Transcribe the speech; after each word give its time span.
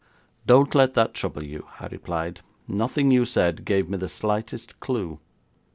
'Don't 0.47 0.73
let 0.73 0.95
that 0.95 1.13
trouble 1.13 1.43
you,' 1.43 1.67
I 1.79 1.85
replied; 1.85 2.41
'nothing 2.67 3.11
you 3.11 3.23
said 3.23 3.65
gave 3.65 3.87
me 3.87 3.97
the 3.99 4.09
slightest 4.09 4.79
clue.' 4.79 5.19